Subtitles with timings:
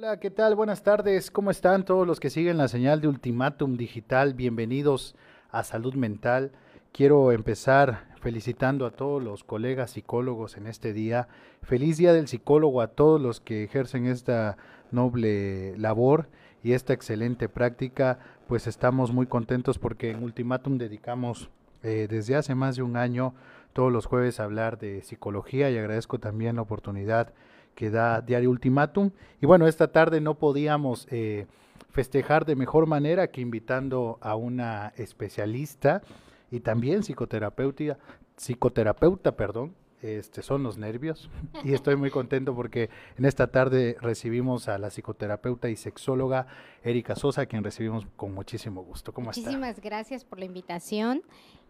[0.00, 0.54] Hola, ¿qué tal?
[0.54, 1.28] Buenas tardes.
[1.28, 4.32] ¿Cómo están todos los que siguen la señal de Ultimátum Digital?
[4.32, 5.16] Bienvenidos
[5.50, 6.52] a Salud Mental.
[6.92, 11.26] Quiero empezar felicitando a todos los colegas psicólogos en este día.
[11.62, 14.56] Feliz día del psicólogo a todos los que ejercen esta
[14.92, 16.28] noble labor
[16.62, 18.20] y esta excelente práctica.
[18.46, 21.50] Pues estamos muy contentos porque en Ultimátum dedicamos
[21.82, 23.34] eh, desde hace más de un año
[23.72, 27.32] todos los jueves a hablar de psicología y agradezco también la oportunidad
[27.78, 29.12] que da Diario Ultimátum.
[29.40, 31.46] Y bueno, esta tarde no podíamos eh,
[31.90, 36.02] festejar de mejor manera que invitando a una especialista
[36.50, 37.96] y también psicoterapeuta,
[38.36, 41.30] psicoterapeuta, perdón, este, son los nervios
[41.64, 46.48] y estoy muy contento porque en esta tarde recibimos a la psicoterapeuta y sexóloga
[46.82, 49.14] Erika Sosa, quien recibimos con muchísimo gusto.
[49.14, 51.22] ¿Cómo Muchísimas gracias por la invitación.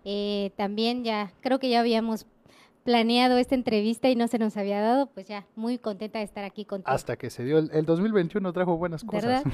[0.06, 2.26] Eh, también ya, creo que ya habíamos
[2.88, 6.42] planeado esta entrevista y no se nos había dado, pues ya, muy contenta de estar
[6.42, 6.90] aquí contigo.
[6.90, 9.44] Hasta que se dio, el, 2021 trajo buenas cosas.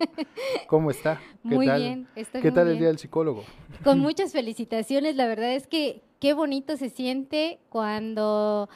[0.66, 1.20] ¿Cómo está?
[1.42, 3.44] ¿Qué muy bien, estoy ¿Qué tal el Día del Psicólogo?
[3.82, 8.70] Con muchas felicitaciones, la verdad es que qué bonito se siente cuando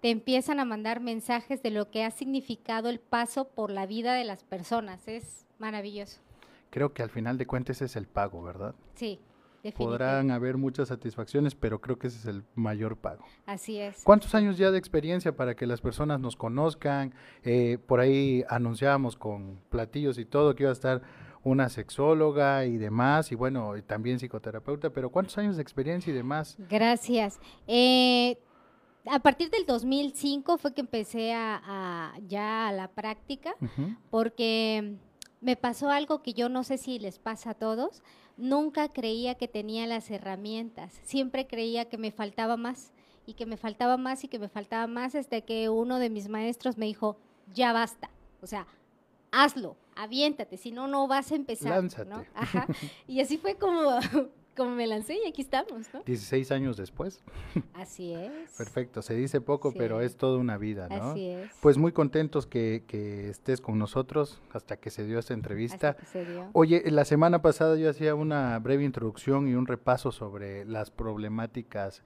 [0.00, 4.14] te empiezan a mandar mensajes de lo que ha significado el paso por la vida
[4.14, 6.20] de las personas, es maravilloso.
[6.70, 8.76] Creo que al final de cuentas es el pago, ¿verdad?
[8.94, 9.18] Sí,
[9.76, 13.24] Podrán haber muchas satisfacciones, pero creo que ese es el mayor pago.
[13.46, 14.02] Así es.
[14.02, 17.14] ¿Cuántos años ya de experiencia para que las personas nos conozcan?
[17.44, 21.02] Eh, por ahí anunciábamos con platillos y todo que iba a estar
[21.44, 26.14] una sexóloga y demás, y bueno, y también psicoterapeuta, pero ¿cuántos años de experiencia y
[26.14, 26.56] demás?
[26.68, 27.40] Gracias.
[27.66, 28.38] Eh,
[29.06, 33.54] a partir del 2005 fue que empecé a, ya a la práctica,
[34.10, 34.96] porque
[35.40, 38.02] me pasó algo que yo no sé si les pasa a todos
[38.36, 42.92] nunca creía que tenía las herramientas, siempre creía que me faltaba más
[43.26, 46.28] y que me faltaba más y que me faltaba más hasta que uno de mis
[46.28, 47.16] maestros me dijo,
[47.52, 48.10] ya basta,
[48.40, 48.66] o sea,
[49.30, 51.82] hazlo, aviéntate, si no, no vas a empezar.
[52.06, 52.24] ¿no?
[53.06, 53.82] Y así fue como
[54.56, 56.02] como me lancé y aquí estamos, ¿no?
[56.04, 57.22] 16 años después.
[57.74, 58.56] Así es.
[58.56, 61.10] Perfecto, se dice poco, pero es toda una vida, ¿no?
[61.10, 61.50] Así es.
[61.60, 65.90] Pues muy contentos que, que estés con nosotros hasta que se dio esta entrevista.
[65.90, 66.50] Hasta que se dio.
[66.52, 72.02] Oye, la semana pasada yo hacía una breve introducción y un repaso sobre las problemáticas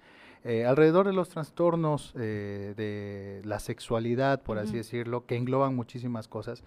[0.48, 6.28] eh, alrededor de los trastornos eh, de la sexualidad, por así decirlo, que engloban muchísimas
[6.28, 6.62] cosas.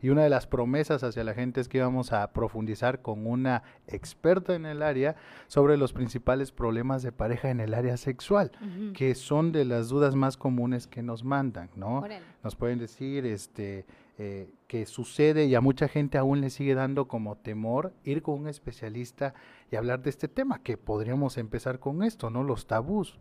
[0.00, 3.62] Y una de las promesas hacia la gente es que íbamos a profundizar con una
[3.86, 5.16] experta en el área
[5.48, 8.52] sobre los principales problemas de pareja en el área sexual,
[8.94, 12.04] que son de las dudas más comunes que nos mandan, ¿no?
[12.44, 13.86] Nos pueden decir, este,
[14.20, 18.40] eh, que sucede y a mucha gente aún le sigue dando como temor ir con
[18.40, 19.32] un especialista
[19.70, 22.42] y hablar de este tema, que podríamos empezar con esto, ¿no?
[22.42, 23.16] Los tabús.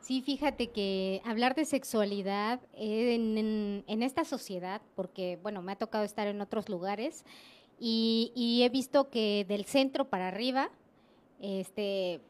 [0.00, 6.26] Sí, fíjate que hablar de sexualidad en, esta sociedad, porque bueno, me ha tocado estar
[6.28, 7.24] en otros lugares
[7.78, 10.70] y, he visto que del centro para arriba,
[11.40, 12.20] este,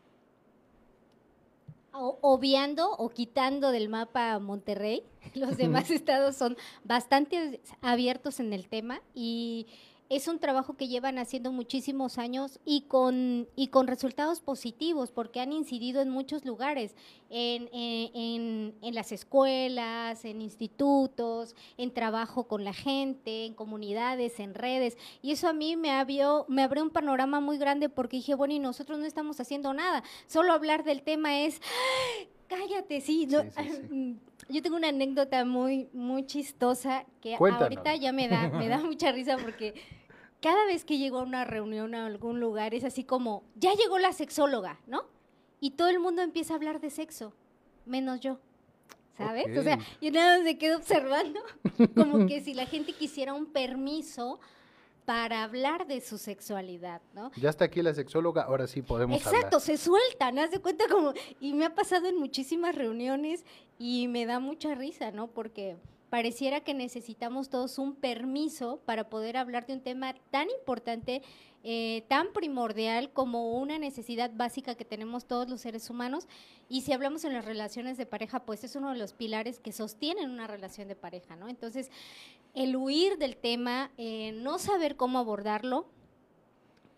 [1.93, 9.01] obviando o quitando del mapa Monterrey, los demás estados son bastante abiertos en el tema
[9.15, 9.67] y
[10.09, 15.41] es un trabajo que llevan haciendo muchísimos años y con, y con resultados positivos, porque
[15.41, 16.95] han incidido en muchos lugares,
[17.29, 24.55] en, en, en, las escuelas, en institutos, en trabajo con la gente, en comunidades, en
[24.55, 24.97] redes.
[25.21, 28.55] Y eso a mí me abrió, me abrió un panorama muy grande porque dije, bueno,
[28.55, 30.03] y nosotros no estamos haciendo nada.
[30.27, 31.61] Solo hablar del tema es,
[32.49, 33.29] cállate, sí.
[34.49, 39.13] Yo tengo una anécdota muy, muy chistosa que ahorita ya me da, me da mucha
[39.13, 39.75] risa porque
[40.41, 43.99] cada vez que llego a una reunión a algún lugar es así como, ya llegó
[43.99, 45.05] la sexóloga, ¿no?
[45.61, 47.35] Y todo el mundo empieza a hablar de sexo,
[47.85, 48.39] menos yo.
[49.17, 49.59] ¿Sabes?
[49.59, 51.41] O sea, yo nada más me quedo observando,
[51.97, 54.39] como que si la gente quisiera un permiso
[55.09, 57.31] para hablar de su sexualidad, ¿no?
[57.37, 61.15] Ya está aquí la sexóloga, ahora sí podemos Exacto, se sueltan, haz de cuenta como,
[61.41, 63.47] y me ha pasado en muchísimas reuniones
[63.79, 65.29] y me da mucha risa, ¿no?
[65.29, 65.79] Porque
[66.11, 71.23] pareciera que necesitamos todos un permiso para poder hablar de un tema tan importante,
[71.65, 76.27] eh, tan primordial como una necesidad básica que tenemos todos los seres humanos.
[76.69, 79.73] Y si hablamos en las relaciones de pareja, pues es uno de los pilares que
[79.73, 81.49] sostienen una relación de pareja, ¿no?
[81.49, 81.91] Entonces,
[82.55, 85.87] el huir del tema, eh, no saber cómo abordarlo,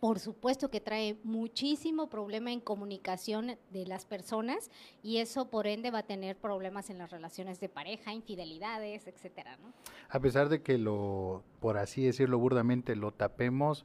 [0.00, 4.70] por supuesto que trae muchísimo problema en comunicación de las personas
[5.02, 9.58] y eso por ende va a tener problemas en las relaciones de pareja, infidelidades, etcétera,
[9.58, 9.72] ¿no?
[10.08, 13.84] A pesar de que lo, por así decirlo burdamente, lo tapemos,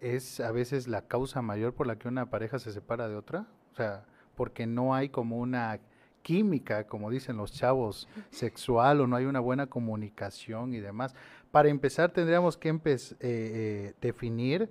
[0.00, 3.46] es a veces la causa mayor por la que una pareja se separa de otra,
[3.72, 5.78] o sea, porque no hay como una
[6.22, 11.14] química, como dicen los chavos, sexual o no hay una buena comunicación y demás.
[11.50, 12.80] Para empezar tendríamos que eh,
[13.20, 14.70] eh, definir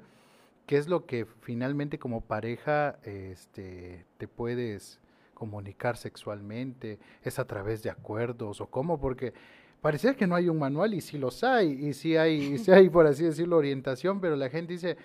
[0.70, 5.00] qué es lo que finalmente como pareja este, te puedes
[5.34, 9.34] comunicar sexualmente, es a través de acuerdos o cómo, porque
[9.82, 12.88] parecía que no hay un manual y sí los hay, y sí hay, y hay,
[12.88, 14.96] por así decirlo, orientación, pero la gente dice,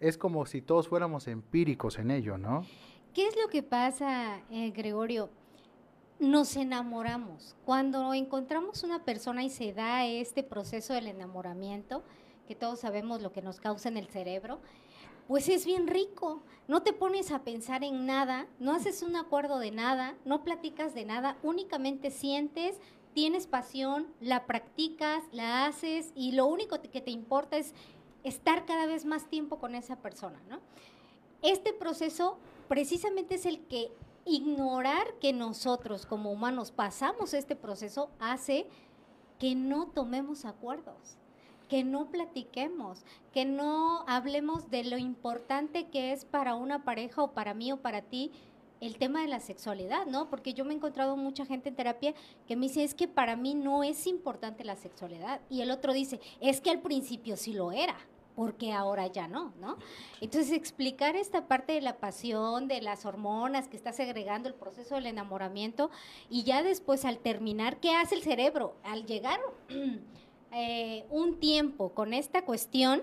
[0.00, 2.66] es como si todos fuéramos empíricos en ello, ¿no?
[3.14, 5.30] ¿Qué es lo que pasa, eh, Gregorio?
[6.18, 7.54] Nos enamoramos.
[7.64, 12.02] Cuando encontramos una persona y se da este proceso del enamoramiento,
[12.48, 14.58] que todos sabemos lo que nos causa en el cerebro,
[15.32, 16.42] pues es bien rico.
[16.68, 20.92] No te pones a pensar en nada, no haces un acuerdo de nada, no platicas
[20.92, 22.78] de nada, únicamente sientes,
[23.14, 27.72] tienes pasión, la practicas, la haces y lo único que te importa es
[28.24, 30.60] estar cada vez más tiempo con esa persona, ¿no?
[31.40, 32.36] Este proceso
[32.68, 33.90] precisamente es el que
[34.26, 38.66] ignorar que nosotros como humanos pasamos este proceso hace
[39.38, 41.16] que no tomemos acuerdos
[41.72, 43.02] que no platiquemos,
[43.32, 47.78] que no hablemos de lo importante que es para una pareja o para mí o
[47.78, 48.30] para ti
[48.82, 50.28] el tema de la sexualidad, ¿no?
[50.28, 52.12] Porque yo me he encontrado mucha gente en terapia
[52.46, 55.40] que me dice, es que para mí no es importante la sexualidad.
[55.48, 57.96] Y el otro dice, es que al principio sí lo era,
[58.36, 59.78] porque ahora ya no, ¿no?
[60.20, 64.96] Entonces explicar esta parte de la pasión, de las hormonas que está segregando el proceso
[64.96, 65.90] del enamoramiento
[66.28, 68.76] y ya después al terminar, ¿qué hace el cerebro?
[68.82, 69.40] Al llegar
[70.54, 73.02] Eh, un tiempo con esta cuestión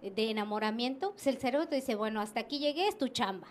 [0.00, 3.48] de enamoramiento, pues el cerebro te dice, bueno, hasta aquí llegué, es tu chamba.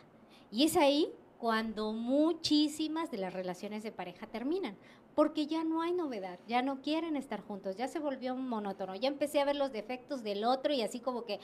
[0.51, 4.75] Y es ahí cuando muchísimas de las relaciones de pareja terminan,
[5.13, 9.07] porque ya no hay novedad, ya no quieren estar juntos, ya se volvió monótono, ya
[9.07, 11.39] empecé a ver los defectos del otro y así como que,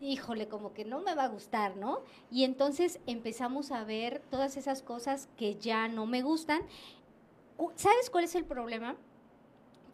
[0.00, 2.00] híjole, como que no me va a gustar, ¿no?
[2.30, 6.62] Y entonces empezamos a ver todas esas cosas que ya no me gustan.
[7.76, 8.96] ¿Sabes cuál es el problema?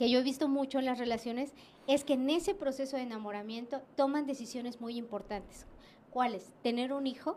[0.00, 1.52] Que yo he visto mucho en las relaciones
[1.87, 5.67] es que en ese proceso de enamoramiento toman decisiones muy importantes.
[6.08, 6.55] ¿Cuáles?
[6.62, 7.37] Tener un hijo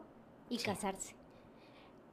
[0.49, 1.13] y casarse.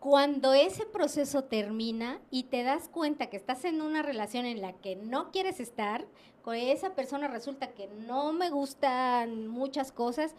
[0.00, 4.72] Cuando ese proceso termina y te das cuenta que estás en una relación en la
[4.72, 6.04] que no quieres estar,
[6.42, 10.34] con esa persona resulta que no me gustan muchas cosas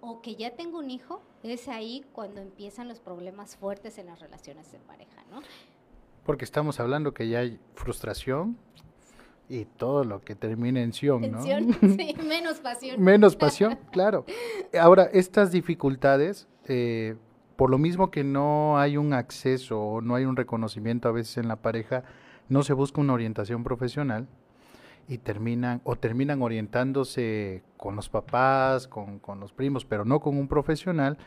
[0.00, 4.18] o que ya tengo un hijo, es ahí cuando empiezan los problemas fuertes en las
[4.18, 5.40] relaciones de pareja, ¿no?
[6.24, 8.58] Porque estamos hablando que ya hay frustración,
[9.52, 11.42] y todo lo que termine en sion, ¿no?
[11.42, 13.02] Sí, menos pasión.
[13.02, 14.24] menos pasión, claro.
[14.80, 17.16] Ahora, estas dificultades, eh,
[17.56, 21.36] por lo mismo que no hay un acceso o no hay un reconocimiento a veces
[21.36, 22.02] en la pareja,
[22.48, 24.26] no se busca una orientación profesional
[25.06, 30.38] y terminan o terminan orientándose con los papás, con, con los primos, pero no con
[30.38, 31.18] un profesional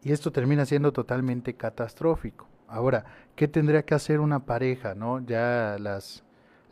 [0.00, 2.46] y esto termina siendo totalmente catastrófico.
[2.68, 3.04] Ahora,
[3.34, 5.18] ¿qué tendría que hacer una pareja, no?
[5.26, 6.22] Ya las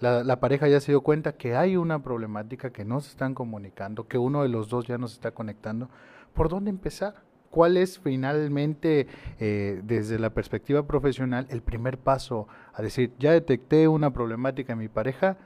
[0.03, 4.09] la, pareja ya se dio cuenta que hay una problemática, que no se están comunicando,
[4.09, 5.89] que uno de los dos ya no se está conectando.
[6.35, 7.15] ¿Por dónde empezar?
[7.51, 9.07] ¿Cuál es finalmente,
[9.39, 14.81] eh, desde la perspectiva profesional, el primer paso a decir, ya detecté una problemática en
[14.81, 15.37] mi pareja,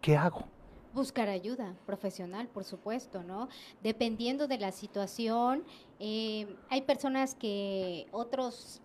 [0.00, 0.46] ¿qué hago?
[0.92, 3.48] Buscar ayuda profesional, por supuesto, ¿no?
[3.82, 5.62] Dependiendo de la situación,
[6.00, 8.81] eh, hay personas que otros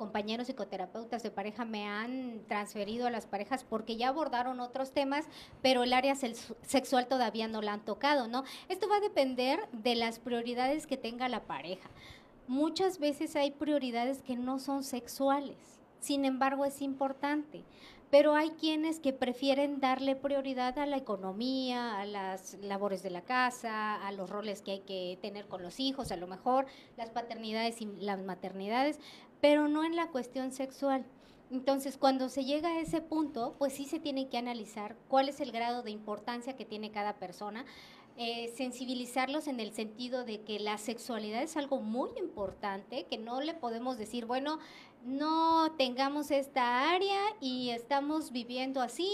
[0.00, 5.26] compañeros psicoterapeutas de pareja me han transferido a las parejas porque ya abordaron otros temas,
[5.60, 8.44] pero el área sexual todavía no la han tocado, ¿no?
[8.70, 11.90] Esto va a depender de las prioridades que tenga la pareja.
[12.48, 17.64] Muchas veces hay prioridades que no son sexuales, sin embargo es importante
[18.10, 23.22] pero hay quienes que prefieren darle prioridad a la economía, a las labores de la
[23.22, 26.66] casa, a los roles que hay que tener con los hijos, a lo mejor
[26.96, 28.98] las paternidades y las maternidades,
[29.40, 31.06] pero no en la cuestión sexual.
[31.52, 35.40] Entonces, cuando se llega a ese punto, pues sí se tiene que analizar cuál es
[35.40, 37.64] el grado de importancia que tiene cada persona,
[38.22, 43.40] eh, sensibilizarlos en el sentido de que la sexualidad es algo muy importante, que no
[43.40, 44.58] le podemos decir, bueno,
[45.06, 49.10] no tengamos esta área y estamos viviendo así,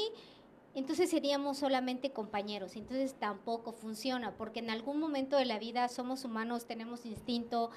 [0.75, 2.75] entonces seríamos solamente compañeros.
[2.75, 7.70] Entonces tampoco funciona, porque en algún momento de la vida somos humanos, tenemos instinto,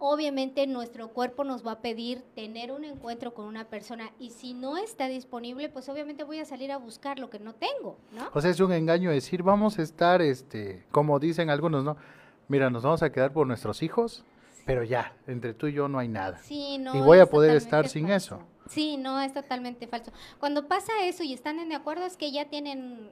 [0.00, 4.54] obviamente nuestro cuerpo nos va a pedir tener un encuentro con una persona y si
[4.54, 8.28] no está disponible, pues obviamente voy a salir a buscar lo que no tengo, ¿no?
[8.32, 11.96] O sea, es un engaño decir, vamos a estar, este, como dicen algunos, ¿no?
[12.48, 14.24] Mira, nos vamos a quedar por nuestros hijos,
[14.64, 16.38] pero ya, entre tú y yo no hay nada.
[16.38, 16.96] Sí, no.
[16.96, 18.40] Y voy a poder estar sin eso.
[18.68, 20.12] Sí, no, es totalmente falso.
[20.38, 23.10] Cuando pasa eso y están en acuerdo es que ya tienen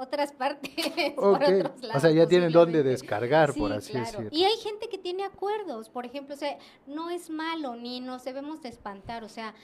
[0.00, 0.70] otras partes.
[1.14, 4.28] Por otros lados, o sea, ya tienen dónde descargar, por así decirlo.
[4.32, 8.24] Y hay gente que tiene acuerdos, por ejemplo, o sea, no es malo ni nos
[8.24, 9.54] debemos de espantar, o sea,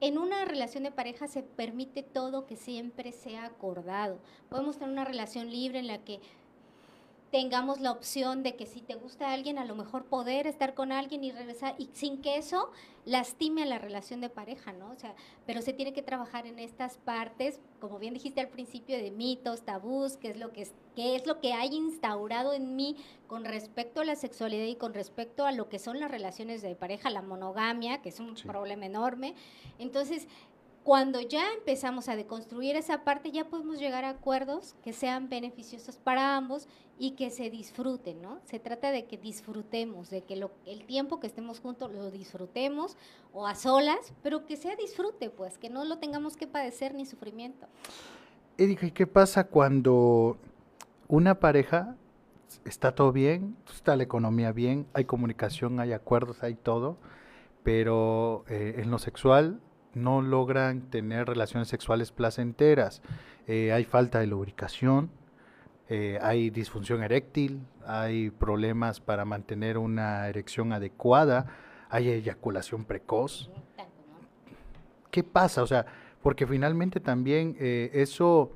[0.00, 4.18] en una relación de pareja se permite todo que siempre sea acordado.
[4.48, 6.20] Podemos tener una relación libre en la que
[7.34, 10.92] tengamos la opción de que si te gusta alguien, a lo mejor poder estar con
[10.92, 12.70] alguien y regresar, y sin que eso
[13.06, 14.92] lastime a la relación de pareja, ¿no?
[14.92, 18.96] O sea, pero se tiene que trabajar en estas partes, como bien dijiste al principio,
[18.98, 22.76] de mitos, tabús, qué es lo que es, qué es lo que hay instaurado en
[22.76, 22.94] mí
[23.26, 26.76] con respecto a la sexualidad y con respecto a lo que son las relaciones de
[26.76, 29.34] pareja, la monogamia, que es un problema enorme.
[29.80, 30.28] Entonces,
[30.84, 35.96] cuando ya empezamos a deconstruir esa parte, ya podemos llegar a acuerdos que sean beneficiosos
[35.96, 38.38] para ambos y que se disfruten, ¿no?
[38.44, 42.98] Se trata de que disfrutemos, de que el tiempo que estemos juntos lo disfrutemos
[43.32, 47.06] o a solas, pero que sea disfrute, pues, que no lo tengamos que padecer ni
[47.06, 47.66] sufrimiento.
[48.58, 50.36] Erika, ¿y qué pasa cuando
[51.08, 51.96] una pareja
[52.66, 56.98] está todo bien, está la economía bien, hay comunicación, hay acuerdos, hay todo,
[57.62, 59.60] pero eh, en lo sexual
[59.94, 63.02] no logran tener relaciones sexuales placenteras.
[63.46, 65.10] Eh, hay falta de lubricación,
[65.88, 71.46] eh, hay disfunción eréctil, hay problemas para mantener una erección adecuada,
[71.90, 73.50] hay eyaculación precoz.
[75.10, 75.62] ¿Qué pasa?
[75.62, 75.86] O sea,
[76.22, 78.50] porque finalmente también eh, eso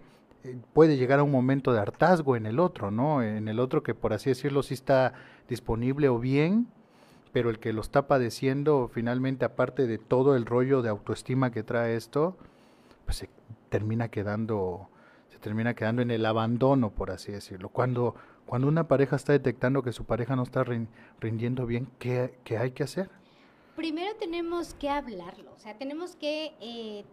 [0.73, 3.23] puede llegar a un momento de hartazgo en el otro, ¿no?
[3.23, 5.12] En el otro que por así decirlo sí está
[5.49, 6.68] disponible o bien,
[7.28, 11.62] pero el que lo está padeciendo finalmente, aparte de todo el rollo de autoestima que
[11.62, 12.37] trae esto,
[13.04, 13.30] pues se
[13.68, 14.88] termina quedando,
[15.28, 17.68] se termina quedando en el abandono, por así decirlo.
[17.68, 18.14] Cuando,
[18.47, 20.64] cuando una pareja está detectando que su pareja no está
[21.20, 23.11] rindiendo bien, ¿qué, qué hay que hacer?
[23.76, 27.04] Primero tenemos que hablarlo, o sea, tenemos que eh,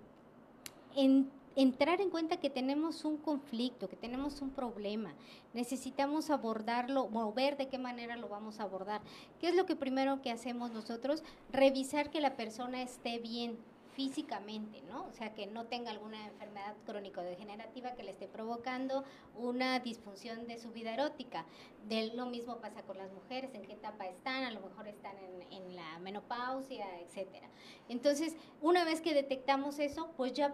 [1.55, 5.13] entrar en cuenta que tenemos un conflicto, que tenemos un problema.
[5.53, 9.01] Necesitamos abordarlo, o ver de qué manera lo vamos a abordar.
[9.39, 11.23] ¿Qué es lo que primero que hacemos nosotros?
[11.51, 13.57] Revisar que la persona esté bien
[13.95, 15.05] físicamente, ¿no?
[15.05, 20.57] O sea, que no tenga alguna enfermedad crónico-degenerativa que le esté provocando una disfunción de
[20.57, 21.45] su vida erótica.
[21.87, 25.15] De, lo mismo pasa con las mujeres, en qué etapa están, a lo mejor están
[25.17, 27.47] en, en la menopausia, etcétera.
[27.87, 30.53] Entonces, una vez que detectamos eso, pues ya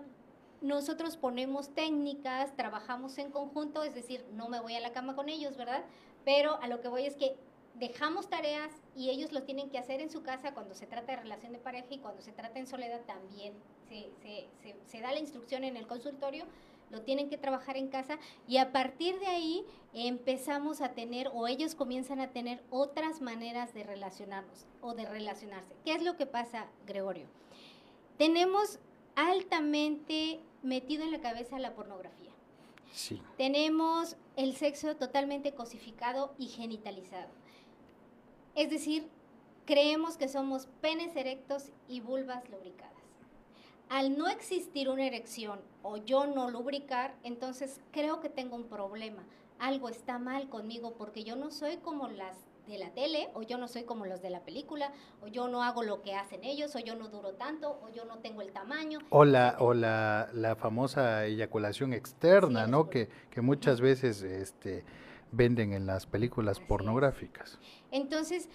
[0.62, 5.28] nosotros ponemos técnicas, trabajamos en conjunto, es decir, no me voy a la cama con
[5.28, 5.84] ellos, ¿verdad?
[6.24, 7.36] Pero a lo que voy es que
[7.76, 11.22] dejamos tareas y ellos lo tienen que hacer en su casa cuando se trata de
[11.22, 13.54] relación de pareja y cuando se trata en soledad también.
[13.90, 16.46] Se, da la instrucción en el consultorio,
[16.92, 21.48] lo tienen que trabajar en casa y a partir de ahí empezamos a tener o
[21.48, 25.74] ellos comienzan a tener otras maneras de relacionarnos o de relacionarse.
[25.84, 27.26] ¿Qué es lo que pasa, Gregorio?
[28.18, 28.80] Tenemos
[29.16, 32.32] altamente metido en la cabeza la pornografía.
[32.92, 33.22] Sí.
[33.38, 37.30] Tenemos el sexo totalmente cosificado y genitalizado.
[38.56, 39.08] Es decir,
[39.66, 42.92] creemos que somos penes erectos y vulvas lubricadas.
[43.90, 49.24] Al no existir una erección o yo no lubricar, entonces creo que tengo un problema.
[49.60, 52.38] Algo está mal conmigo porque yo no soy como las
[52.72, 55.64] de la tele, o yo no soy como los de la película, o yo no
[55.64, 58.52] hago lo que hacen ellos, o yo no duro tanto, o yo no tengo el
[58.52, 59.00] tamaño.
[59.10, 62.90] O la, o la, la famosa eyaculación externa, ¿no?
[62.90, 64.84] Que, que muchas veces este,
[65.32, 67.60] venden en las películas pornográficas.
[67.92, 68.50] Entonces,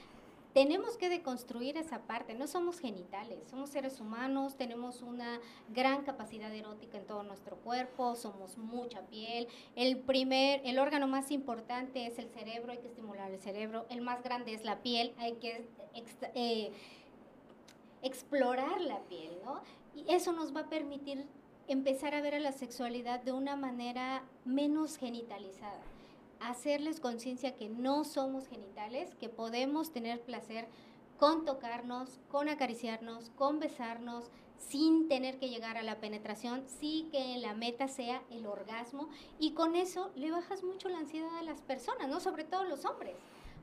[0.57, 6.51] tenemos que deconstruir esa parte, no somos genitales, somos seres humanos, tenemos una gran capacidad
[6.51, 9.49] erótica en todo nuestro cuerpo, somos mucha piel.
[9.75, 13.85] El primer, el órgano más importante es el cerebro, hay que estimular el cerebro.
[13.91, 15.69] El más grande es la piel, hay que
[16.35, 16.73] eh,
[18.01, 19.61] explorar la piel, ¿no?
[19.95, 21.27] Y eso nos va a permitir
[21.69, 25.83] empezar a ver a la sexualidad de una manera menos genitalizada
[26.41, 30.69] hacerles conciencia que no somos genitales, que podemos tener placer
[31.19, 37.39] con tocarnos, con acariciarnos, con besarnos, sin tener que llegar a la penetración, sí que
[37.39, 41.61] la meta sea el orgasmo y con eso le bajas mucho la ansiedad a las
[41.61, 42.21] personas, ¿no?
[42.21, 43.17] Sobre todo los hombres,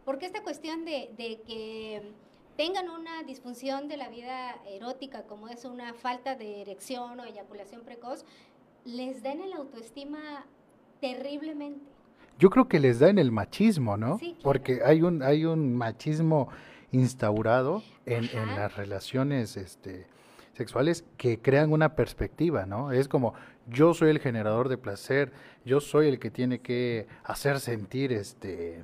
[0.06, 2.13] porque esta cuestión de, de que
[2.58, 7.82] tengan una disfunción de la vida erótica, como es una falta de erección o eyaculación
[7.82, 8.24] precoz,
[8.86, 10.46] les da en el autoestima
[11.00, 11.93] terriblemente
[12.40, 14.20] yo creo que les da en el machismo, ¿no?
[14.42, 16.50] Porque hay un, hay un machismo
[16.92, 20.06] instaurado en, en, las relaciones este,
[20.54, 22.92] sexuales que crean una perspectiva, ¿no?
[22.92, 23.34] Es como
[23.68, 25.32] yo soy el generador de placer,
[25.66, 28.84] yo soy el que tiene que hacer sentir este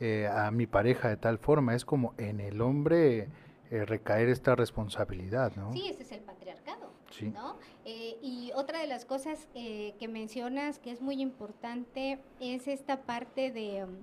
[0.00, 3.28] eh, a mi pareja de tal forma, es como en el hombre
[3.70, 5.72] eh, recaer esta responsabilidad, ¿no?
[5.72, 6.90] Sí, ese es el patriarcado,
[7.34, 7.56] ¿no?
[7.84, 13.02] Eh, y otra de las cosas eh, que mencionas que es muy importante es esta
[13.02, 13.96] parte de um,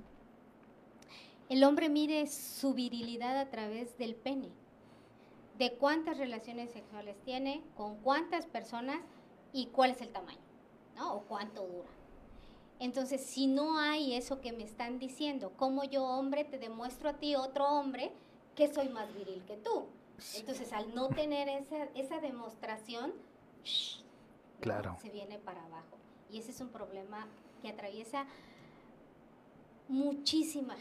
[1.50, 4.50] el hombre mire su virilidad a través del pene.
[5.58, 9.00] de cuántas relaciones sexuales tiene, con cuántas personas
[9.54, 10.40] y cuál es el tamaño,
[10.96, 11.16] ¿no?
[11.16, 11.88] O cuánto dura.
[12.80, 17.14] Entonces, si no hay eso que me están diciendo, ¿cómo yo hombre te demuestro a
[17.14, 18.12] ti, otro hombre,
[18.56, 19.88] que soy más viril que tú?
[20.36, 23.14] Entonces, al no tener esa, esa demostración,
[24.62, 24.98] claro.
[25.02, 25.98] se viene para abajo.
[26.32, 27.28] Y ese es un problema
[27.62, 28.26] que atraviesa
[29.88, 30.76] muchísima,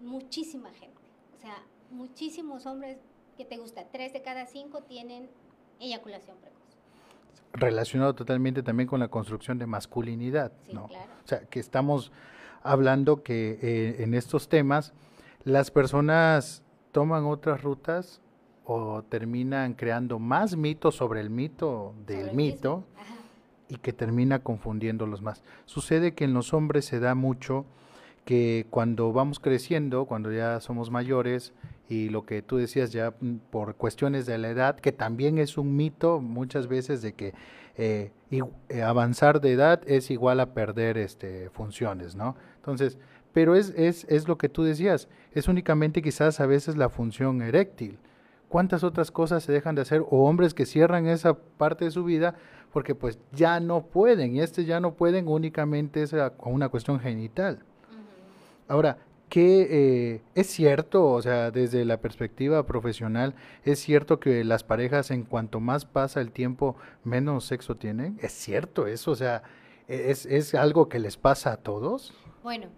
[0.00, 1.00] muchísima gente.
[1.36, 2.98] O sea, muchísimos hombres
[3.36, 5.28] que te gusta, tres de cada cinco tienen
[5.78, 6.58] eyaculación precoz.
[7.52, 10.84] Relacionado totalmente también con la construcción de masculinidad, ¿no?
[10.84, 12.12] O sea, que estamos
[12.62, 14.92] hablando que eh, en estos temas
[15.44, 16.62] las personas
[16.92, 18.20] toman otras rutas
[18.64, 22.84] o terminan creando más mitos sobre el mito del mito
[23.68, 25.42] y que termina confundiéndolos más.
[25.64, 27.64] Sucede que en los hombres se da mucho
[28.24, 31.52] que cuando vamos creciendo, cuando ya somos mayores,
[31.88, 35.58] y lo que tú decías ya mm, por cuestiones de la edad, que también es
[35.58, 37.34] un mito muchas veces de que
[37.76, 38.12] eh,
[38.68, 42.36] eh, avanzar de edad es igual a perder este, funciones, ¿no?
[42.56, 42.98] Entonces,
[43.32, 47.42] pero es, es, es lo que tú decías, es únicamente quizás a veces la función
[47.42, 47.98] eréctil.
[48.48, 50.00] ¿Cuántas otras cosas se dejan de hacer?
[50.10, 52.34] O hombres que cierran esa parte de su vida
[52.72, 57.60] porque pues ya no pueden, y este ya no pueden únicamente es una cuestión genital.
[58.68, 63.34] Ahora, ¿qué eh, es cierto, o sea, desde la perspectiva profesional,
[63.64, 68.18] es cierto que las parejas en cuanto más pasa el tiempo, menos sexo tienen?
[68.22, 69.10] ¿Es cierto eso?
[69.10, 69.42] O sea,
[69.88, 72.14] ¿es, es algo que les pasa a todos?
[72.44, 72.68] Bueno,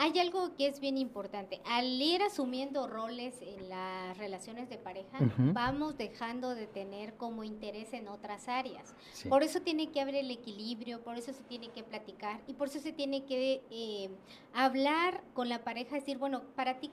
[0.00, 1.60] hay algo que es bien importante.
[1.66, 7.92] Al ir asumiendo roles en las relaciones de pareja, vamos dejando de tener como interés
[7.92, 8.94] en otras áreas.
[9.28, 12.68] Por eso tiene que haber el equilibrio, por eso se tiene que platicar y por
[12.68, 14.08] eso se tiene que eh,
[14.54, 16.90] hablar con la pareja, decir, bueno, para ti,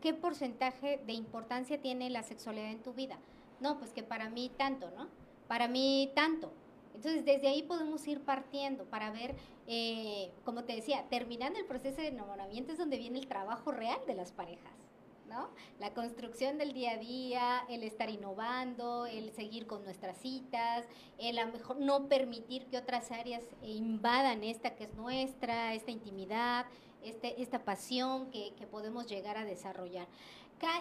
[0.00, 3.18] ¿qué porcentaje de importancia tiene la sexualidad en tu vida?
[3.58, 5.08] No, pues que para mí tanto, ¿no?
[5.48, 6.52] Para mí tanto.
[6.96, 12.00] Entonces, desde ahí podemos ir partiendo para ver eh, como te decía, terminando el proceso
[12.00, 14.72] de enamoramiento es donde viene el trabajo real de las parejas.
[15.28, 15.50] ¿no?
[15.80, 20.86] La construcción del día a día, el estar innovando, el seguir con nuestras citas,
[21.18, 26.66] el a mejor no permitir que otras áreas invadan esta que es nuestra, esta intimidad,
[27.02, 30.06] este, esta pasión que, que podemos llegar a desarrollar.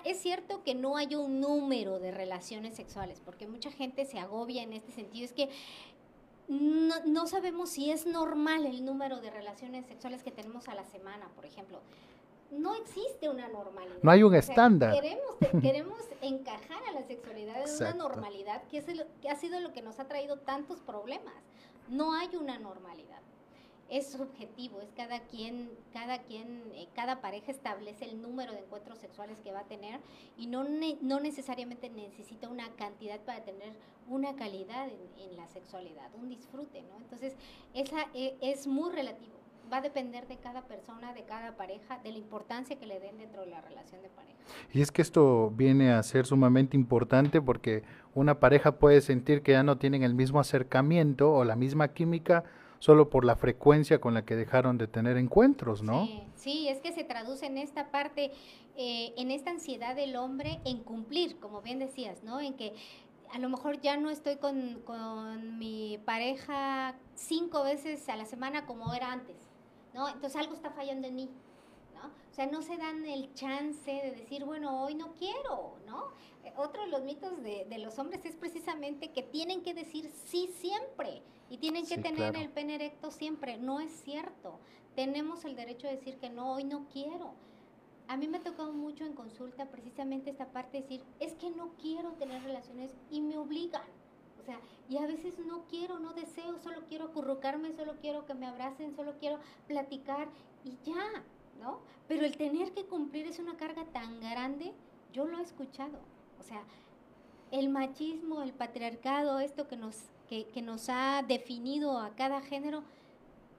[0.05, 4.63] Es cierto que no hay un número de relaciones sexuales, porque mucha gente se agobia
[4.63, 5.25] en este sentido.
[5.25, 5.49] Es que
[6.47, 10.83] no, no, sabemos si es normal el número de relaciones sexuales que tenemos a la
[10.83, 11.81] semana, por ejemplo.
[12.51, 13.97] No existe una normalidad.
[14.01, 14.93] No hay un estándar.
[14.93, 18.85] Queremos, queremos encajar a la sexualidad en una normalidad que, es
[19.21, 21.33] que ha sido lo que nos ha traído tantos problemas.
[21.89, 23.19] No hay una normalidad
[23.89, 28.97] es subjetivo, es cada quien, cada quien, eh, cada pareja establece el número de encuentros
[28.99, 29.99] sexuales que va a tener
[30.37, 30.65] y no,
[31.01, 33.73] no necesariamente necesita una cantidad para tener
[34.07, 36.97] una calidad en, la sexualidad, un disfrute, ¿no?
[36.97, 37.35] Entonces,
[37.73, 39.33] esa e, es muy relativo,
[39.71, 43.17] va a depender de cada persona, de cada pareja, de la importancia que le den
[43.17, 44.37] dentro de la relación de pareja.
[44.71, 49.53] Y es que esto viene a ser sumamente importante porque una pareja puede sentir que
[49.53, 52.43] ya no tienen el mismo acercamiento o la misma química,
[52.79, 56.05] solo por la frecuencia con la que dejaron de tener encuentros, ¿no?
[56.05, 58.31] Sí, sí es que se traduce en esta parte,
[58.77, 62.39] eh, en esta ansiedad del hombre en cumplir, como bien decías, ¿no?
[62.39, 62.73] En que
[63.31, 68.65] a lo mejor ya no estoy con, con mi pareja cinco veces a la semana
[68.65, 69.35] como era antes,
[69.93, 70.07] ¿no?
[70.07, 71.29] Entonces algo está fallando en mí.
[71.95, 72.07] ¿no?
[72.07, 76.09] O sea, no se dan el chance de decir, bueno, hoy no quiero, ¿no?
[76.45, 80.09] Eh, otro de los mitos de, de, los hombres es precisamente que tienen que decir
[80.25, 83.57] sí siempre y tienen que tener el pene erecto siempre.
[83.57, 84.59] No es cierto.
[84.95, 87.33] Tenemos el derecho de decir que no, hoy no quiero.
[88.07, 91.49] A mí me ha tocado mucho en consulta precisamente esta parte de decir, es que
[91.49, 93.81] no quiero tener relaciones y me obligan.
[94.39, 98.35] O sea, y a veces no quiero, no deseo, solo quiero acurrucarme, solo quiero que
[98.35, 100.27] me abracen, solo quiero platicar
[100.63, 101.23] y ya,
[101.59, 101.79] ¿no?
[102.07, 104.73] Pero el tener que cumplir es una carga tan grande,
[105.11, 105.97] yo lo he escuchado.
[106.39, 106.63] O sea,
[107.51, 112.83] el machismo, el patriarcado, esto que nos, que, nos ha definido a cada género,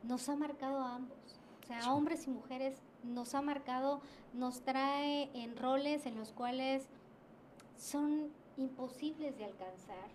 [0.02, 1.18] nos ha marcado a ambos.
[1.62, 4.00] O sea, a hombres y mujeres nos ha marcado,
[4.34, 6.86] nos trae en roles en los cuales
[7.76, 10.08] son imposibles de alcanzar,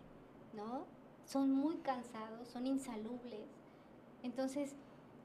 [0.54, 0.86] ¿no?
[1.26, 3.47] Son muy cansados, son insalubles.
[4.24, 4.76] Entonces,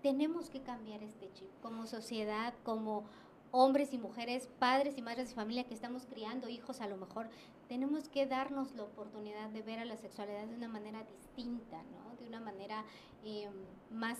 [0.02, 3.04] tenemos que cambiar este chip como sociedad, como
[3.50, 7.28] hombres y mujeres, padres y madres de familia que estamos criando hijos a lo mejor,
[7.68, 12.16] tenemos que darnos la oportunidad de ver a la sexualidad de una manera distinta, ¿no?
[12.20, 12.84] De una manera
[13.24, 13.52] em,
[13.90, 14.18] más,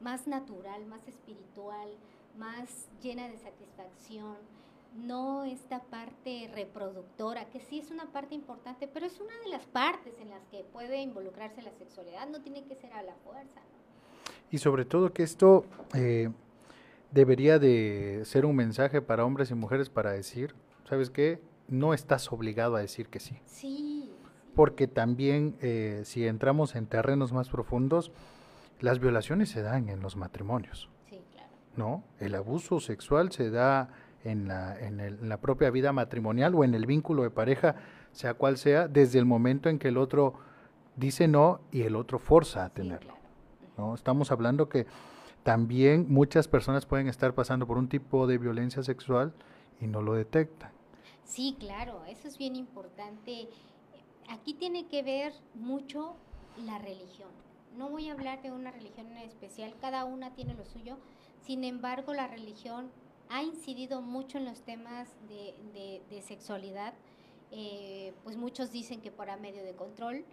[0.00, 1.88] más natural, más espiritual,
[2.38, 4.36] más llena de satisfacción.
[4.94, 9.64] no esta parte reproductora, que sí es una parte importante, pero es una de las
[9.64, 13.62] partes en las que puede involucrarse la sexualidad, no tiene que ser a la fuerza.
[14.50, 16.28] Y sobre todo que esto eh,
[17.12, 20.54] debería de ser un mensaje para hombres y mujeres para decir,
[20.88, 21.40] ¿sabes qué?
[21.68, 23.38] No estás obligado a decir que sí.
[23.46, 24.10] Sí.
[24.54, 28.12] Porque también eh, si entramos en terrenos más profundos,
[28.80, 30.90] las violaciones se dan en los matrimonios.
[31.08, 31.48] Sí, claro.
[31.76, 32.04] ¿No?
[32.18, 33.90] El abuso sexual se da
[34.24, 37.76] en la, en, la propia vida matrimonial o en el vínculo de pareja,
[38.12, 40.34] sea cual sea, desde el momento en que el otro
[40.96, 43.14] dice no y el otro forza a tenerlo.
[43.78, 43.94] ¿no?
[43.94, 44.86] Estamos hablando que
[45.42, 49.32] también muchas personas pueden estar pasando por un tipo de violencia sexual
[49.80, 50.70] y no lo detectan.
[51.24, 53.48] Sí, claro, eso es bien importante.
[54.28, 56.14] Aquí tiene que ver mucho
[56.64, 57.30] la religión.
[57.76, 60.98] No voy a hablar de una religión en especial, cada una tiene lo suyo.
[61.40, 62.90] Sin embargo, la religión
[63.30, 66.92] ha incidido mucho en los temas de, sexualidad.
[67.50, 70.24] Eh, pues muchos dicen que por a medio de control,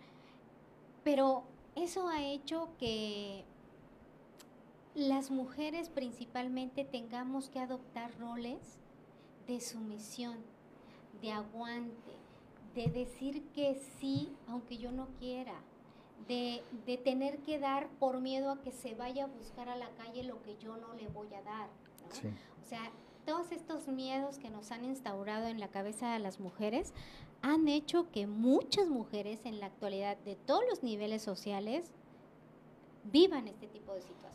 [1.03, 1.43] pero
[1.75, 3.43] eso ha hecho que
[4.95, 8.79] las mujeres principalmente tengamos que adoptar roles
[9.47, 10.37] de sumisión,
[11.21, 12.13] de aguante,
[12.75, 15.55] de decir que sí aunque yo no quiera,
[16.27, 19.89] de, de, tener que dar por miedo a que se vaya a buscar a la
[19.91, 21.69] calle lo que yo no le voy a dar.
[22.61, 22.91] O sea,
[23.25, 26.93] todos estos miedos que nos han instaurado en la cabeza de las mujeres
[27.41, 31.91] han hecho que muchas mujeres en la actualidad de todos los niveles sociales
[33.05, 34.28] vivan este tipo de situaciones.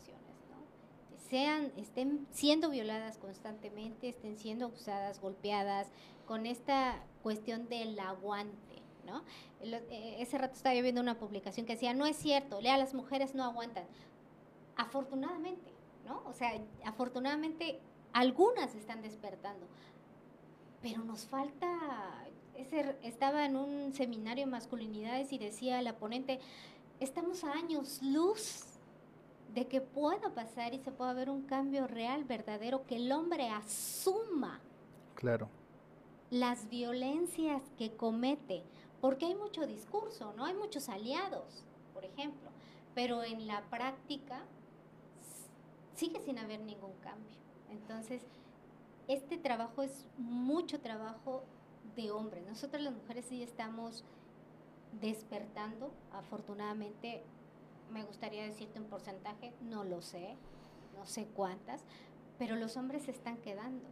[1.29, 5.87] Sean, estén siendo violadas constantemente, estén siendo abusadas, golpeadas,
[6.27, 9.23] con esta cuestión del aguante, ¿no?
[9.61, 12.93] Eh, ese rato estaba yo viendo una publicación que decía, no es cierto, lea, las
[12.93, 13.85] mujeres no aguantan.
[14.75, 15.71] Afortunadamente,
[16.05, 16.21] ¿no?
[16.25, 16.51] O sea,
[16.83, 17.79] afortunadamente
[18.13, 19.67] algunas están despertando,
[20.81, 26.39] pero nos falta, ese, estaba en un seminario de masculinidades y decía la ponente,
[26.99, 28.74] estamos a años luz
[29.55, 33.49] de que pueda pasar y se pueda ver un cambio real, verdadero, que el hombre
[33.49, 34.59] asuma.
[35.15, 35.47] Claro.
[36.29, 38.63] Las violencias que comete,
[38.99, 40.43] porque hay mucho discurso, ¿no?
[40.43, 41.63] Hay muchos aliados,
[41.93, 42.49] por ejemplo,
[42.93, 44.41] pero en la práctica
[45.95, 47.37] sigue sin haber ningún cambio.
[47.71, 48.23] Entonces,
[49.07, 51.43] este trabajo es mucho trabajo
[51.95, 52.41] de hombre.
[52.41, 54.03] Nosotros las mujeres sí estamos
[54.99, 57.23] despertando, afortunadamente,
[57.91, 60.35] me gustaría decirte un porcentaje, no lo sé,
[60.95, 61.83] no sé cuántas,
[62.37, 63.85] pero los hombres se están quedando,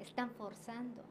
[0.00, 1.02] están forzando,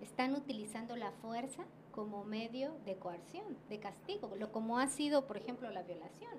[0.00, 5.36] están utilizando la fuerza como medio de coerción, de castigo, lo como ha sido, por
[5.36, 6.32] ejemplo, la violación.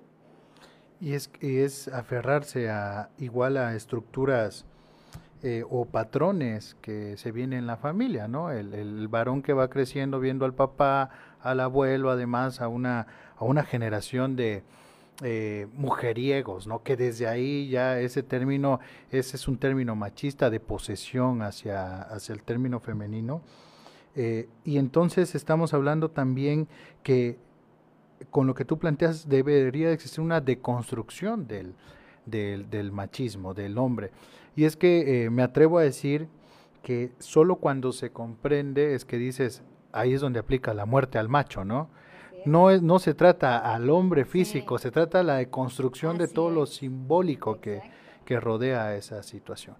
[1.00, 4.64] Y es, es aferrarse a igual a estructuras
[5.44, 8.52] eh, o patrones que se vienen en la familia, ¿no?
[8.52, 13.08] El, varón que va creciendo viendo al papá, al abuelo, además a una,
[13.42, 14.62] a una generación de
[15.22, 16.82] eh, mujeriegos, ¿no?
[16.82, 22.34] Que desde ahí ya ese término, ese es un término machista de posesión hacia, hacia
[22.34, 23.42] el término femenino.
[24.14, 26.68] Eh, y entonces estamos hablando también
[27.02, 27.38] que
[28.30, 31.74] con lo que tú planteas, debería existir una deconstrucción del,
[32.24, 34.12] del, machismo, del hombre.
[34.54, 36.28] Y es que eh, me atrevo a decir
[36.82, 41.28] que solo cuando se comprende es que dices, ahí es donde aplica la muerte al
[41.28, 41.88] macho, ¿no?
[42.44, 46.50] No, es, no se trata al hombre físico, se trata de la deconstrucción de todo
[46.50, 47.82] lo simbólico que,
[48.24, 49.76] que rodea esa situación.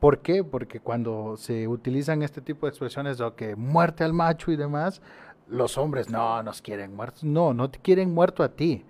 [0.00, 0.42] ¿Por qué?
[0.42, 5.02] Porque cuando se utilizan este tipo de expresiones de que muerte al macho y demás,
[5.46, 7.24] los hombres no nos quieren muertos.
[7.24, 8.84] No, no te quieren muerto a ti.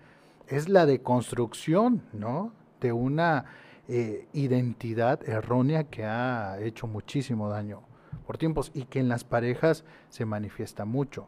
[0.46, 2.52] Es la deconstrucción, ¿no?
[2.80, 3.46] De una
[3.88, 7.82] eh, identidad errónea que ha hecho muchísimo daño
[8.30, 11.26] por tiempos y que en las parejas se manifiesta mucho.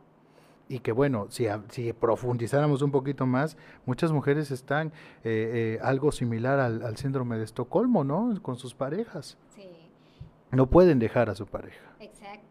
[0.73, 4.89] Y que bueno, si, si profundizáramos un poquito más, muchas mujeres están
[5.25, 8.41] eh, eh, algo similar al, al, síndrome de Estocolmo, ¿no?
[8.43, 9.37] Con sus parejas.
[9.55, 9.69] Sí.
[10.51, 11.83] No pueden dejar a su pareja.
[12.01, 12.43] Exacto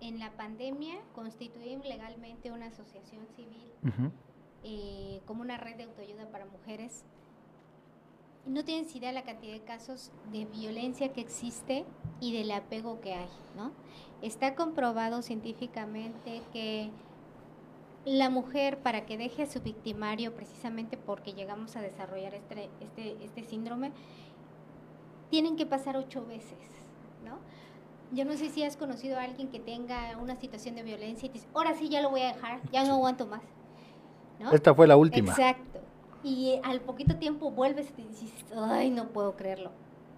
[0.00, 3.70] en la pandemia constituimos legalmente una asociación civil
[4.64, 7.04] eh, como una red de autoayuda para mujeres.
[8.46, 11.84] No tienes idea de la cantidad de casos de violencia que existe
[12.20, 13.72] y del apego que hay, ¿no?
[14.22, 16.90] Está comprobado científicamente que
[18.04, 23.24] la mujer para que deje a su victimario, precisamente porque llegamos a desarrollar este, este,
[23.24, 23.92] este síndrome,
[25.30, 26.58] tienen que pasar ocho veces,
[27.24, 27.38] ¿no?
[28.12, 31.28] Yo no sé si has conocido a alguien que tenga una situación de violencia y
[31.28, 33.42] te dice, ahora sí ya lo voy a dejar, ya no aguanto más.
[34.52, 35.30] Esta fue la última.
[35.30, 35.79] Exacto.
[36.22, 39.70] Y al poquito tiempo vuelves y te dices, ay, no puedo creerlo.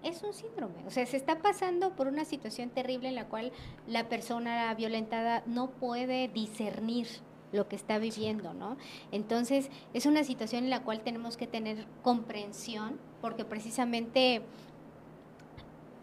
[0.03, 0.85] es un síndrome.
[0.85, 3.53] O sea, se está pasando por una situación terrible en la cual
[3.87, 7.07] la persona violentada no puede discernir
[7.53, 8.77] lo que está viviendo, ¿no?
[9.11, 14.41] Entonces, es una situación en la cual tenemos que tener comprensión, porque precisamente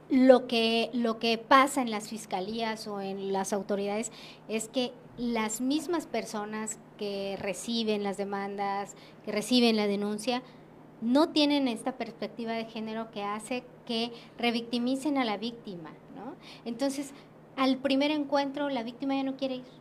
[0.09, 4.11] lo que, lo que pasa en las fiscalías o en las autoridades
[4.49, 8.95] es que las mismas personas que reciben las demandas,
[9.25, 10.43] que reciben la denuncia,
[11.01, 16.35] no tienen esta perspectiva de género que hace que revictimicen a la víctima, ¿no?
[16.65, 17.13] Entonces,
[17.57, 19.80] al primer encuentro la víctima ya no quiere ir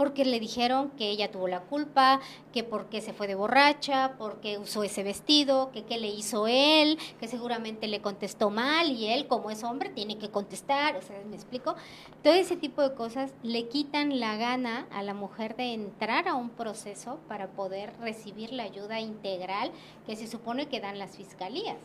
[0.00, 2.20] porque le dijeron que ella tuvo la culpa,
[2.54, 6.96] que porque se fue de borracha, porque usó ese vestido, que qué le hizo él,
[7.18, 11.20] que seguramente le contestó mal y él como es hombre tiene que contestar, o sea,
[11.28, 11.74] me explico.
[12.22, 16.34] Todo ese tipo de cosas le quitan la gana a la mujer de entrar a
[16.34, 19.70] un proceso para poder recibir la ayuda integral
[20.06, 21.76] que se supone que dan las fiscalías.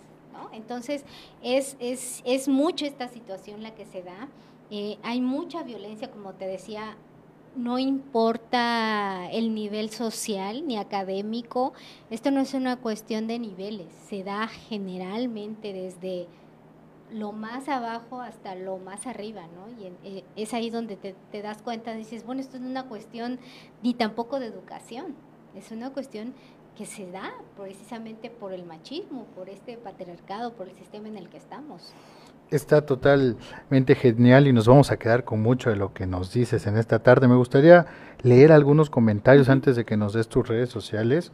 [0.53, 1.03] Entonces,
[1.43, 4.29] es, es, es mucho esta situación la que se da.
[4.71, 6.95] Eh, hay mucha violencia, como te decía,
[7.55, 11.73] no importa el nivel social ni académico,
[12.09, 16.27] esto no es una cuestión de niveles, se da generalmente desde
[17.11, 19.69] lo más abajo hasta lo más arriba, ¿no?
[19.81, 22.87] Y eh, es ahí donde te, te, das cuenta, dices, bueno, esto no es una
[22.87, 23.39] cuestión
[23.83, 25.15] ni tampoco de educación,
[25.55, 26.33] es una cuestión
[26.75, 31.29] que se da precisamente por el machismo, por este patriarcado, por el sistema en el
[31.29, 31.93] que estamos.
[32.55, 36.67] Está totalmente genial y nos vamos a quedar con mucho de lo que nos dices
[36.67, 37.27] en esta tarde.
[37.27, 37.85] Me gustaría
[38.21, 41.33] leer algunos comentarios antes de que nos des tus redes sociales.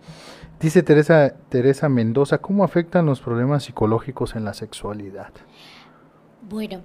[0.59, 5.31] Dice Teresa, Teresa Mendoza, ¿cómo afectan los problemas psicológicos en la sexualidad?
[6.49, 6.81] Bueno,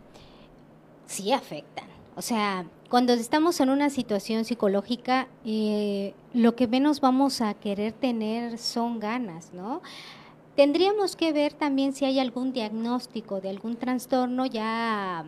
[1.07, 1.87] sí afectan.
[2.14, 7.92] O sea, cuando estamos en una situación psicológica, eh, lo que menos vamos a querer
[7.92, 9.81] tener son ganas, ¿no?
[10.57, 15.27] Tendríamos que ver también si hay algún diagnóstico de algún trastorno ya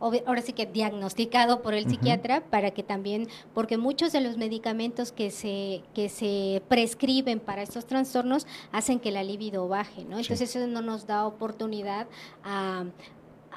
[0.00, 5.10] ahora sí que diagnosticado por el psiquiatra para que también porque muchos de los medicamentos
[5.10, 10.18] que se que se prescriben para estos trastornos hacen que la libido baje, ¿no?
[10.18, 12.06] Entonces eso no nos da oportunidad
[12.44, 12.84] a,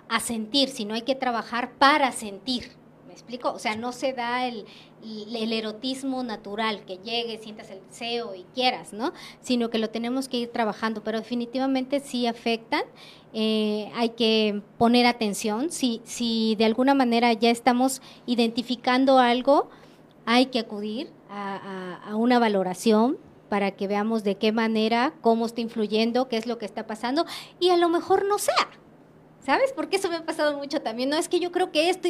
[0.07, 2.78] a sentir, sino hay que trabajar para sentir.
[3.19, 3.51] ¿Me explico?
[3.51, 4.65] O sea, no se da el,
[5.35, 9.11] erotismo natural, que llegue, sientas el deseo y quieras, ¿no?
[9.41, 12.83] Sino que lo tenemos que ir trabajando, pero definitivamente sí afectan.
[13.33, 15.69] Eh, hay que poner atención.
[15.69, 19.69] Si, si de alguna manera ya estamos identificando algo,
[20.25, 23.17] hay que acudir a, a una valoración
[23.49, 27.25] para que veamos de qué manera, cómo está influyendo, qué es lo que está pasando,
[27.59, 28.69] y a lo mejor no sea.
[29.45, 29.73] ¿Sabes?
[29.75, 31.09] Porque eso me ha pasado mucho también.
[31.09, 32.07] No es que yo creo que esto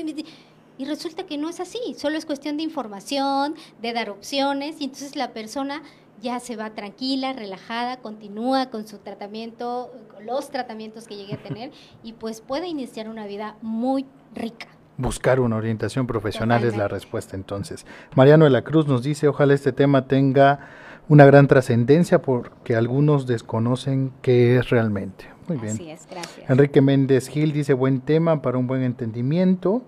[0.86, 5.16] resulta que no es así, solo es cuestión de información, de dar opciones y entonces
[5.16, 5.84] la persona
[6.22, 11.44] ya se va tranquila, relajada, continúa con su tratamiento, con los tratamientos que llegue a
[11.44, 11.72] tener
[12.04, 14.68] y pues puede iniciar una vida muy rica.
[14.98, 17.86] Buscar una orientación profesional es la respuesta entonces.
[18.16, 20.60] Mariano de la Cruz nos dice, ojalá este tema tenga
[21.08, 25.26] una gran trascendencia porque algunos desconocen qué es realmente.
[25.48, 25.74] Muy bien.
[25.74, 26.50] Así es, gracias.
[26.50, 29.84] Enrique Méndez Gil dice, buen tema para un buen entendimiento.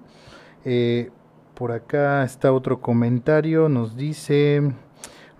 [0.66, 1.10] Eh,
[1.56, 4.74] por acá está otro comentario, nos dice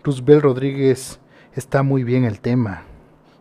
[0.04, 1.20] Roosevelt Rodríguez,
[1.54, 2.84] está muy bien el tema.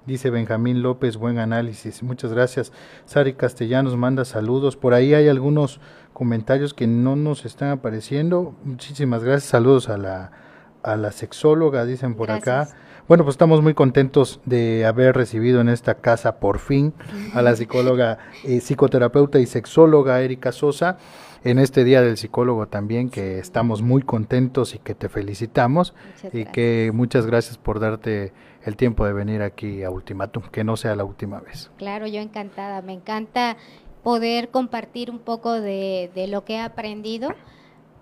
[0.06, 2.02] Dice Benjamín López, buen análisis.
[2.02, 2.72] Muchas gracias.
[3.04, 4.76] Sari Castellanos manda saludos.
[4.76, 5.80] Por ahí hay algunos
[6.12, 8.54] comentarios que no nos están apareciendo.
[8.64, 9.50] Muchísimas gracias.
[9.50, 10.32] Saludos a la,
[10.82, 12.68] a la sexóloga, dicen por acá.
[13.10, 16.94] Bueno, pues estamos muy contentos de haber recibido en esta casa por fin
[17.34, 20.96] a la psicóloga, eh, psicoterapeuta y sexóloga Erika Sosa.
[21.42, 25.92] En este Día del Psicólogo también, que estamos muy contentos y que te felicitamos.
[26.32, 30.76] Y que muchas gracias por darte el tiempo de venir aquí a Ultimatum, que no
[30.76, 31.68] sea la última vez.
[31.78, 33.56] Claro, yo encantada, me encanta
[34.04, 37.34] poder compartir un poco de, de lo que he aprendido,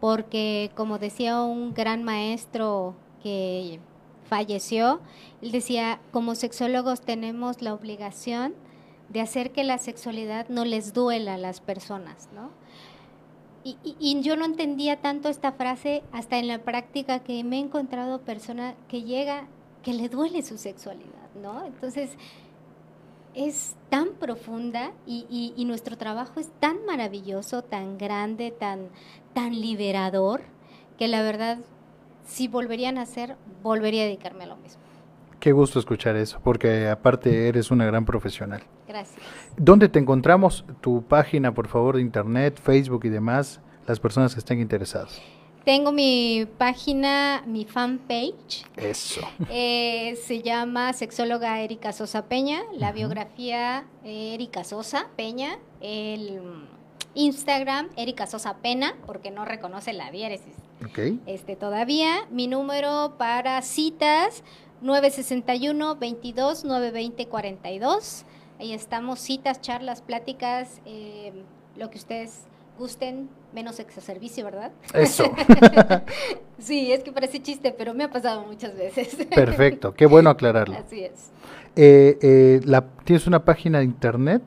[0.01, 3.81] porque como decía un gran maestro que
[4.28, 5.00] falleció,
[5.42, 8.54] él decía, como sexólogos tenemos la obligación
[9.08, 12.50] de hacer que la sexualidad no les duela a las personas, ¿no?
[13.64, 18.20] Y, yo no entendía tanto esta frase hasta en la práctica que me he encontrado
[18.20, 19.46] persona que llega,
[19.82, 21.66] que le duele su sexualidad, ¿no?
[21.66, 22.12] Entonces,
[23.34, 28.88] es tan profunda y, y, nuestro trabajo es tan maravilloso, tan grande, tan,
[29.34, 30.42] tan liberador,
[30.96, 31.58] que la verdad,
[32.28, 34.80] si volverían a hacer, volvería a dedicarme a lo mismo.
[35.40, 38.62] Qué gusto escuchar eso, porque aparte eres una gran profesional.
[38.86, 39.20] Gracias.
[39.56, 40.64] ¿Dónde te encontramos?
[40.80, 45.20] Tu página, por favor, de internet, Facebook y demás, las personas que estén interesadas.
[45.64, 48.64] Tengo mi página, mi fanpage.
[48.76, 49.20] Eso.
[49.50, 52.62] Eh, se llama Sexóloga Erika Sosa Peña.
[52.74, 55.58] La biografía Erika Sosa Peña.
[55.80, 56.40] El
[57.14, 60.54] Instagram Erika Sosa Pena, porque no reconoce la diéresis.
[60.84, 60.98] Ok.
[61.26, 62.26] Este, todavía.
[62.30, 64.42] Mi número para citas
[64.80, 68.24] 961 22 920 42.
[68.58, 71.32] Ahí estamos, citas, charlas, pláticas, eh,
[71.76, 72.42] lo que ustedes
[72.76, 74.72] gusten, menos exoservicio, ¿verdad?
[74.94, 75.32] Eso.
[76.58, 79.16] sí, es que parece chiste, pero me ha pasado muchas veces.
[79.34, 80.76] Perfecto, qué bueno aclararlo.
[80.76, 81.30] Así es.
[81.76, 84.42] Eh, eh, la, ¿Tienes una página de internet,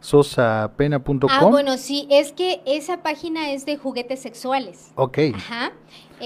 [0.00, 1.30] ericasosapena.com?
[1.30, 4.92] Ah, bueno, sí, es que esa página es de juguetes sexuales.
[4.94, 5.18] Ok.
[5.34, 5.72] Ajá.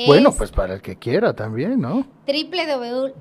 [0.06, 2.04] Bueno, Es pues para el que quiera también, ¿no?
[2.26, 3.14] www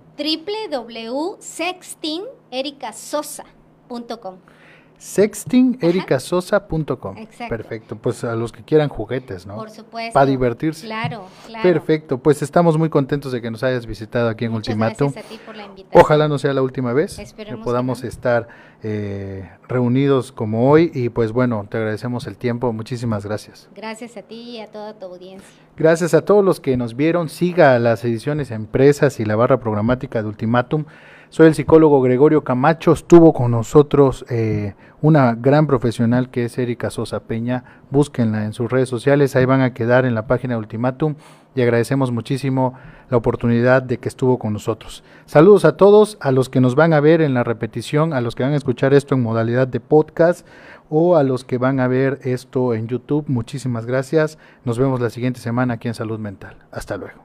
[7.18, 7.50] Exacto.
[7.50, 9.56] Perfecto, pues a los que quieran juguetes, ¿no?
[9.56, 10.14] Por supuesto.
[10.14, 10.86] Para divertirse.
[10.86, 11.64] Claro, claro.
[11.64, 15.12] Perfecto, pues estamos muy contentos de que nos hayas visitado aquí en Muchas Ultimatum.
[15.12, 16.02] gracias a ti por la invitación.
[16.02, 18.10] Ojalá no sea la última vez Esperemos que que podamos no.
[18.10, 18.48] estar
[18.82, 23.70] eh, reunidos como hoy y pues bueno, te agradecemos el tiempo, muchísimas gracias.
[23.76, 25.48] Gracias a ti y a toda tu audiencia.
[25.76, 30.22] Gracias a todos los que nos vieron, siga las ediciones empresas y la barra programática
[30.22, 30.86] de Ultimatum.
[31.34, 36.92] Soy el psicólogo Gregorio Camacho, estuvo con nosotros eh, una gran profesional que es Erika
[36.92, 40.60] Sosa Peña, búsquenla en sus redes sociales, ahí van a quedar en la página de
[40.60, 41.16] Ultimatum
[41.56, 42.76] y agradecemos muchísimo
[43.10, 45.04] la oportunidad de que estuvo con nosotros.
[45.26, 48.36] Saludos a todos, a los que nos van a ver en la repetición, a los
[48.36, 50.46] que van a escuchar esto en modalidad de podcast
[50.88, 54.38] o a los que van a ver esto en YouTube, muchísimas gracias.
[54.66, 56.58] Nos vemos la siguiente semana aquí en Salud Mental.
[56.70, 57.24] Hasta luego.